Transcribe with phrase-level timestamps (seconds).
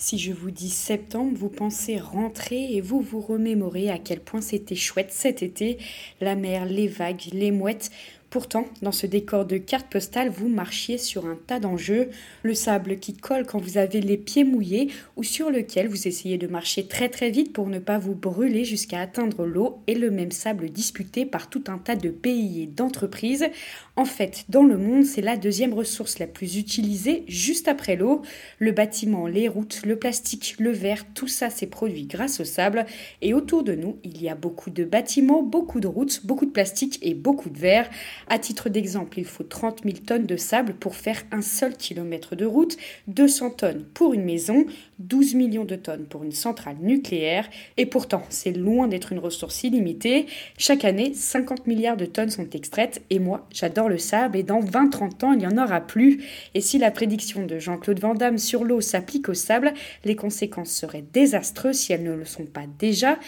[0.00, 4.40] Si je vous dis septembre, vous pensez rentrer et vous vous remémorez à quel point
[4.40, 5.78] c'était chouette cet été,
[6.20, 7.90] la mer, les vagues, les mouettes.
[8.30, 12.10] Pourtant, dans ce décor de carte postale, vous marchiez sur un tas d'enjeux,
[12.42, 16.36] le sable qui colle quand vous avez les pieds mouillés ou sur lequel vous essayez
[16.36, 20.10] de marcher très très vite pour ne pas vous brûler jusqu'à atteindre l'eau et le
[20.10, 23.46] même sable disputé par tout un tas de pays et d'entreprises.
[23.96, 28.20] En fait, dans le monde, c'est la deuxième ressource la plus utilisée juste après l'eau.
[28.58, 32.84] Le bâtiment, les routes, le plastique, le verre, tout ça s'est produit grâce au sable
[33.22, 36.50] et autour de nous, il y a beaucoup de bâtiments, beaucoup de routes, beaucoup de
[36.50, 37.88] plastique et beaucoup de verre.
[38.26, 42.36] À titre d'exemple, il faut 30 000 tonnes de sable pour faire un seul kilomètre
[42.36, 44.66] de route, 200 tonnes pour une maison,
[44.98, 49.62] 12 millions de tonnes pour une centrale nucléaire, et pourtant, c'est loin d'être une ressource
[49.64, 50.26] illimitée.
[50.58, 54.60] Chaque année, 50 milliards de tonnes sont extraites, et moi, j'adore le sable, et dans
[54.60, 56.24] 20-30 ans, il n'y en aura plus.
[56.54, 59.72] Et si la prédiction de Jean-Claude Van Damme sur l'eau s'applique au sable,
[60.04, 63.18] les conséquences seraient désastreuses si elles ne le sont pas déjà.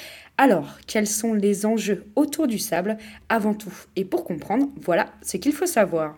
[0.43, 2.96] Alors, quels sont les enjeux autour du sable
[3.29, 6.16] Avant tout, et pour comprendre, voilà ce qu'il faut savoir.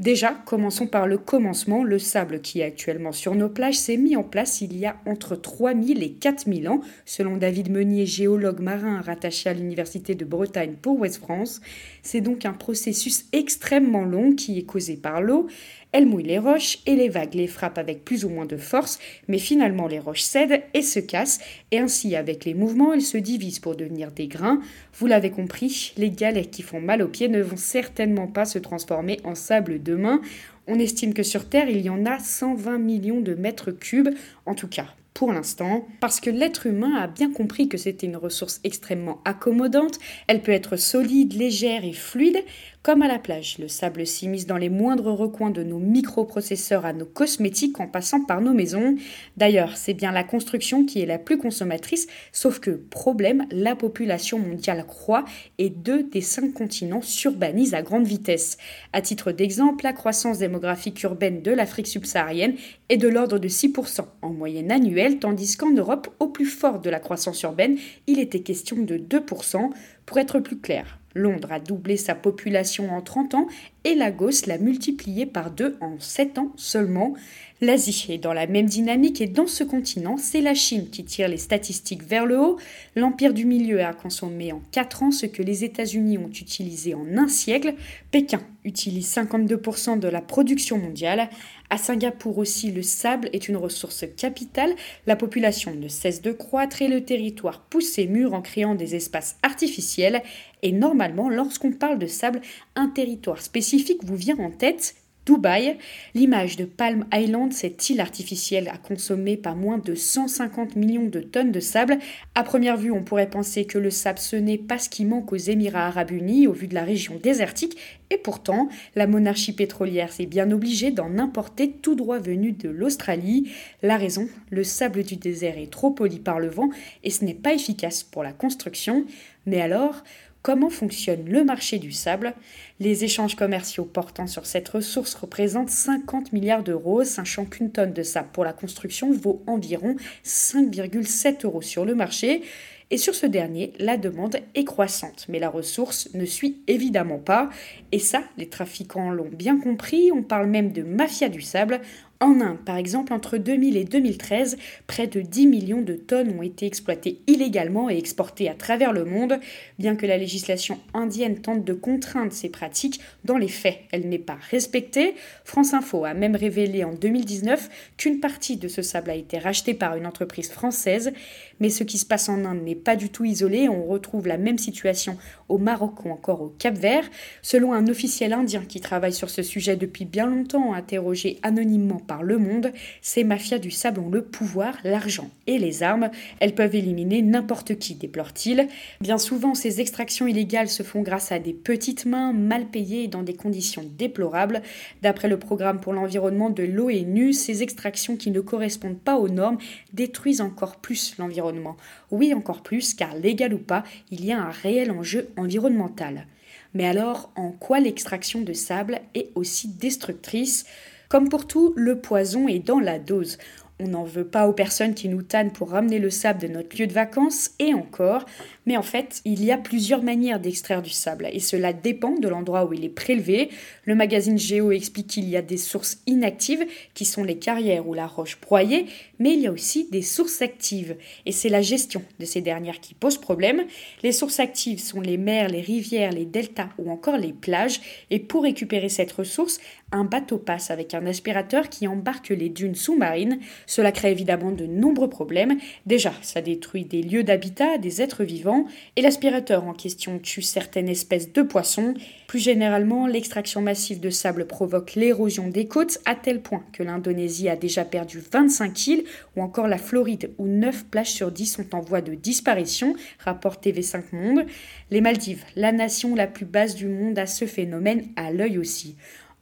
[0.00, 1.82] Déjà, commençons par le commencement.
[1.82, 4.96] Le sable qui est actuellement sur nos plages s'est mis en place il y a
[5.06, 10.74] entre 3000 et 4000 ans, selon David Meunier, géologue marin rattaché à l'Université de Bretagne
[10.80, 11.60] pour Ouest France.
[12.02, 15.48] C'est donc un processus extrêmement long qui est causé par l'eau.
[15.94, 18.98] Elle mouille les roches et les vagues les frappent avec plus ou moins de force,
[19.28, 21.38] mais finalement les roches cèdent et se cassent,
[21.70, 24.60] et ainsi avec les mouvements, elles se divisent pour devenir des grains.
[24.94, 28.58] Vous l'avez compris, les galets qui font mal aux pieds ne vont certainement pas se
[28.58, 30.20] transformer en sable demain.
[30.66, 34.10] On estime que sur Terre, il y en a 120 millions de mètres cubes,
[34.46, 38.16] en tout cas pour l'instant, parce que l'être humain a bien compris que c'était une
[38.16, 42.42] ressource extrêmement accommodante, elle peut être solide, légère et fluide,
[42.84, 46.92] comme à la plage, le sable s'immisce dans les moindres recoins de nos microprocesseurs à
[46.92, 48.96] nos cosmétiques en passant par nos maisons.
[49.38, 54.38] D'ailleurs, c'est bien la construction qui est la plus consommatrice, sauf que, problème, la population
[54.38, 55.24] mondiale croît
[55.56, 58.58] et deux des cinq continents s'urbanisent à grande vitesse.
[58.92, 62.56] À titre d'exemple, la croissance démographique urbaine de l'Afrique subsaharienne
[62.90, 66.90] est de l'ordre de 6% en moyenne annuelle, tandis qu'en Europe, au plus fort de
[66.90, 69.70] la croissance urbaine, il était question de 2%.
[70.04, 73.46] Pour être plus clair, Londres a doublé sa population en 30 ans
[73.84, 77.14] et Lagos l'a multiplié par deux en 7 ans seulement.
[77.60, 81.28] L'Asie est dans la même dynamique et dans ce continent, c'est la Chine qui tire
[81.28, 82.58] les statistiques vers le haut.
[82.96, 87.06] L'Empire du Milieu a consommé en 4 ans ce que les États-Unis ont utilisé en
[87.16, 87.74] un siècle.
[88.10, 91.28] Pékin utilise 52% de la production mondiale.
[91.70, 94.74] À Singapour aussi, le sable est une ressource capitale.
[95.06, 98.94] La population ne cesse de croître et le territoire pousse ses murs en créant des
[98.94, 100.22] espaces artificiels.
[100.64, 102.40] Et normalement, lorsqu'on parle de sable,
[102.74, 105.78] un territoire spécifique vous vient en tête, Dubaï,
[106.14, 111.20] l'image de Palm Island, cette île artificielle, a consommé pas moins de 150 millions de
[111.20, 111.98] tonnes de sable.
[112.34, 115.32] À première vue, on pourrait penser que le sable, ce n'est pas ce qui manque
[115.32, 117.78] aux Émirats arabes unis au vu de la région désertique,
[118.10, 123.50] et pourtant, la monarchie pétrolière s'est bien obligée d'en importer tout droit venu de l'Australie.
[123.82, 126.68] La raison, le sable du désert est trop poli par le vent
[127.02, 129.06] et ce n'est pas efficace pour la construction.
[129.46, 130.04] Mais alors,
[130.44, 132.34] Comment fonctionne le marché du sable
[132.78, 138.02] Les échanges commerciaux portant sur cette ressource représentent 50 milliards d'euros, sachant qu'une tonne de
[138.02, 142.42] sable pour la construction vaut environ 5,7 euros sur le marché.
[142.90, 147.48] Et sur ce dernier, la demande est croissante, mais la ressource ne suit évidemment pas.
[147.90, 151.80] Et ça, les trafiquants l'ont bien compris, on parle même de mafia du sable.
[152.24, 156.42] En Inde, par exemple, entre 2000 et 2013, près de 10 millions de tonnes ont
[156.42, 159.38] été exploitées illégalement et exportées à travers le monde.
[159.78, 164.18] Bien que la législation indienne tente de contraindre ces pratiques, dans les faits, elle n'est
[164.18, 165.16] pas respectée.
[165.44, 167.68] France Info a même révélé en 2019
[167.98, 171.12] qu'une partie de ce sable a été rachetée par une entreprise française.
[171.60, 173.68] Mais ce qui se passe en Inde n'est pas du tout isolé.
[173.68, 175.18] On retrouve la même situation
[175.50, 177.04] au Maroc ou encore au Cap Vert.
[177.42, 182.13] Selon un officiel indien qui travaille sur ce sujet depuis bien longtemps, interrogé anonymement par
[182.22, 186.10] Le Monde, ces mafias du sable ont le pouvoir, l'argent et les armes.
[186.40, 188.68] Elles peuvent éliminer n'importe qui, déplore-t-il.
[189.00, 193.08] Bien souvent, ces extractions illégales se font grâce à des petites mains mal payées et
[193.08, 194.62] dans des conditions déplorables.
[195.02, 199.58] D'après le programme pour l'environnement de l'ONU, ces extractions qui ne correspondent pas aux normes
[199.92, 201.76] détruisent encore plus l'environnement.
[202.10, 206.26] Oui, encore plus, car légal ou pas, il y a un réel enjeu environnemental.
[206.74, 210.66] Mais alors, en quoi l'extraction de sable est aussi destructrice?
[211.08, 213.38] Comme pour tout, le poison est dans la dose.
[213.80, 216.78] On n'en veut pas aux personnes qui nous tannent pour ramener le sable de notre
[216.78, 218.24] lieu de vacances, et encore.
[218.66, 222.28] Mais en fait, il y a plusieurs manières d'extraire du sable, et cela dépend de
[222.28, 223.50] l'endroit où il est prélevé.
[223.84, 227.94] Le magazine Géo explique qu'il y a des sources inactives, qui sont les carrières ou
[227.94, 228.86] la roche broyée,
[229.18, 232.78] mais il y a aussi des sources actives, et c'est la gestion de ces dernières
[232.78, 233.64] qui pose problème.
[234.04, 237.80] Les sources actives sont les mers, les rivières, les deltas ou encore les plages,
[238.10, 239.58] et pour récupérer cette ressource,
[239.94, 243.38] un bateau passe avec un aspirateur qui embarque les dunes sous-marines.
[243.66, 245.58] Cela crée évidemment de nombreux problèmes.
[245.86, 248.66] Déjà, ça détruit des lieux d'habitat, des êtres vivants,
[248.96, 251.94] et l'aspirateur en question tue certaines espèces de poissons.
[252.26, 257.48] Plus généralement, l'extraction massive de sable provoque l'érosion des côtes à tel point que l'Indonésie
[257.48, 259.04] a déjà perdu 25 îles,
[259.36, 263.64] ou encore la Floride où 9 plages sur 10 sont en voie de disparition, rapporte
[263.64, 264.46] TV5 Monde.
[264.90, 268.96] Les Maldives, la nation la plus basse du monde, a ce phénomène à l'œil aussi.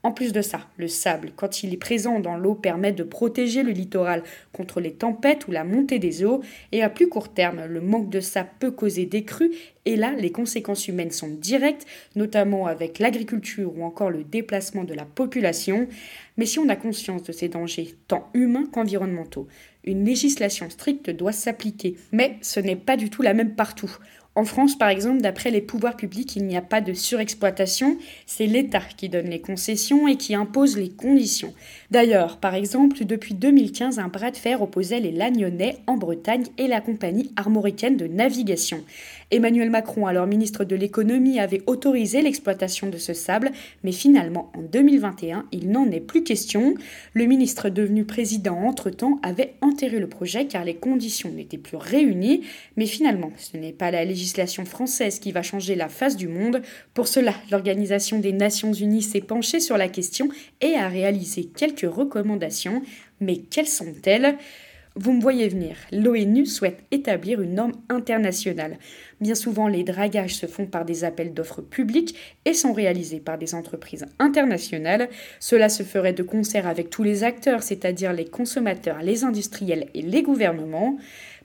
[0.04, 3.62] En plus de ça, le sable, quand il est présent dans l'eau, permet de protéger
[3.62, 7.66] le littoral contre les tempêtes ou la montée des eaux, et à plus court terme,
[7.66, 9.52] le manque de sable peut causer des crues,
[9.84, 14.94] et là, les conséquences humaines sont directes, notamment avec l'agriculture ou encore le déplacement de
[14.94, 15.86] la population.
[16.36, 19.46] Mais si on a conscience de ces dangers, tant humains qu'environnementaux,
[19.84, 21.96] une législation stricte doit s'appliquer.
[22.12, 23.98] Mais ce n'est pas du tout la même partout.
[24.34, 28.46] En France, par exemple, d'après les pouvoirs publics, il n'y a pas de surexploitation, c'est
[28.46, 31.52] l'État qui donne les concessions et qui impose les conditions.
[31.90, 36.66] D'ailleurs, par exemple, depuis 2015, un bras de fer opposait les Lagnonnais en Bretagne et
[36.66, 38.82] la compagnie armoricaine de navigation.
[39.30, 43.50] Emmanuel Macron, alors ministre de l'économie, avait autorisé l'exploitation de ce sable,
[43.82, 46.74] mais finalement, en 2021, il n'en est plus question.
[47.12, 52.42] Le ministre devenu président entre-temps avait enterré le projet car les conditions n'étaient plus réunies,
[52.76, 54.21] mais finalement, ce n'est pas la législation
[54.64, 56.62] française qui va changer la face du monde.
[56.94, 60.28] Pour cela, l'Organisation des Nations Unies s'est penchée sur la question
[60.60, 62.82] et a réalisé quelques recommandations.
[63.20, 64.36] Mais quelles sont-elles?
[64.94, 68.76] Vous me voyez venir, l'ONU souhaite établir une norme internationale.
[69.22, 72.14] Bien souvent, les dragages se font par des appels d'offres publics
[72.44, 75.08] et sont réalisés par des entreprises internationales.
[75.40, 80.02] Cela se ferait de concert avec tous les acteurs, c'est-à-dire les consommateurs, les industriels et
[80.02, 80.98] les gouvernements.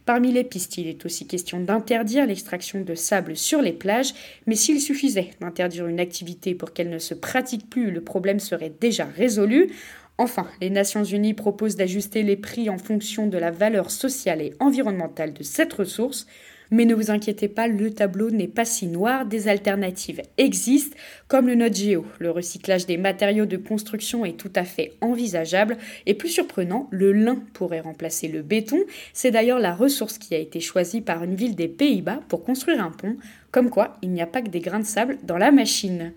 [0.08, 4.14] Parmi les pistes, il est aussi question d'interdire l'extraction de sable sur les plages,
[4.46, 8.72] mais s'il suffisait d'interdire une activité pour qu'elle ne se pratique plus, le problème serait
[8.80, 9.70] déjà résolu.
[10.18, 14.54] Enfin, les Nations Unies proposent d'ajuster les prix en fonction de la valeur sociale et
[14.62, 16.26] environnementale de cette ressource.
[16.72, 20.98] Mais ne vous inquiétez pas, le tableau n'est pas si noir, des alternatives existent,
[21.28, 22.06] comme le Note Géo.
[22.20, 27.14] Le recyclage des matériaux de construction est tout à fait envisageable, et plus surprenant, le
[27.14, 28.80] lin pourrait remplacer le béton.
[29.14, 32.84] C'est d'ailleurs la ressource qui a été choisie par une ville des Pays-Bas pour construire
[32.84, 33.18] un pont,
[33.52, 36.12] comme quoi il n'y a pas que des grains de sable dans la machine.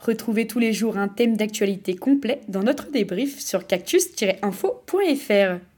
[0.00, 5.60] Retrouvez tous les jours un thème d'actualité complet dans notre débrief sur cactus-info.fr.